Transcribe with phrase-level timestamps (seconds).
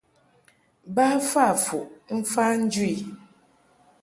[0.95, 2.95] Ba fa fuʼ mfa njɨ i.